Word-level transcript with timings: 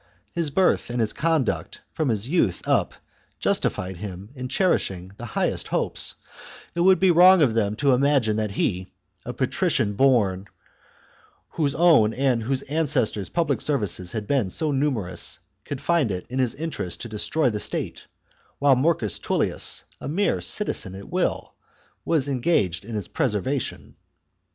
^^x?' 0.29 0.33
His 0.33 0.49
birth 0.49 0.89
and 0.89 0.99
his 0.99 1.13
conduct 1.13 1.81
from 1.93 2.09
his 2.09 2.27
youth 2.27 2.67
up 2.67 2.95
justified 3.37 3.97
him 3.97 4.31
in 4.33 4.47
cherishing 4.47 5.11
the 5.17 5.27
highest 5.37 5.67
hopes; 5.67 6.15
it 6.73 6.79
would 6.79 6.99
be 6.99 7.11
wrong 7.11 7.43
of 7.43 7.53
them 7.53 7.75
to 7.75 7.91
imagine 7.91 8.35
that 8.37 8.49
he, 8.49 8.91
a 9.25 9.31
patrician 9.31 9.93
born, 9.93 10.47
whose 11.49 11.75
own 11.75 12.15
and 12.15 12.41
whose 12.41 12.63
ancestors' 12.63 13.29
public 13.29 13.61
services 13.61 14.11
had 14.13 14.25
been 14.25 14.49
so 14.49 14.71
numerous, 14.71 15.37
could 15.65 15.79
find 15.79 16.09
it 16.09 16.25
his 16.31 16.55
interest 16.55 17.01
to 17.01 17.07
destroy 17.07 17.51
the 17.51 17.59
state, 17.59 18.07
while 18.57 18.75
Marcius 18.75 19.19
Tullius, 19.19 19.83
a 19.99 20.07
mere 20.07 20.41
citizen 20.41 20.95
at 20.95 21.09
will, 21.09 21.53
was 22.03 22.27
engaged 22.27 22.85
in 22.85 22.95
its 22.97 23.07
preservation. 23.07 23.93